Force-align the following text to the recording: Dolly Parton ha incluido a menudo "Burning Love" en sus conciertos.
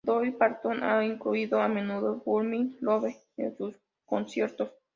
Dolly 0.03 0.31
Parton 0.31 0.81
ha 0.83 1.05
incluido 1.05 1.61
a 1.61 1.67
menudo 1.67 2.15
"Burning 2.25 2.75
Love" 2.79 3.15
en 3.37 3.55
sus 3.55 3.75
conciertos. 4.03 4.71